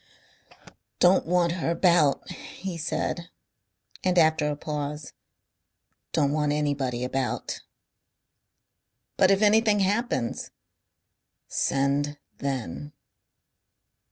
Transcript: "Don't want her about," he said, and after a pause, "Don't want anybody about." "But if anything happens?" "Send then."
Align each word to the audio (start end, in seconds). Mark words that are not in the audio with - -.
"Don't 0.97 1.27
want 1.27 1.51
her 1.51 1.69
about," 1.69 2.27
he 2.31 2.75
said, 2.75 3.29
and 4.03 4.17
after 4.17 4.47
a 4.49 4.55
pause, 4.55 5.13
"Don't 6.11 6.31
want 6.31 6.51
anybody 6.51 7.03
about." 7.03 7.61
"But 9.15 9.29
if 9.29 9.43
anything 9.43 9.81
happens?" 9.81 10.49
"Send 11.47 12.17
then." 12.39 12.93